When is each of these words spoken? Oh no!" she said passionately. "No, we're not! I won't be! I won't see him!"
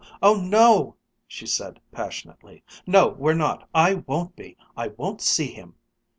Oh 0.19 0.33
no!" 0.33 0.95
she 1.27 1.45
said 1.45 1.79
passionately. 1.91 2.63
"No, 2.87 3.09
we're 3.09 3.35
not! 3.35 3.69
I 3.71 3.93
won't 3.93 4.35
be! 4.35 4.57
I 4.75 4.87
won't 4.87 5.21
see 5.21 5.53
him!" 5.53 5.75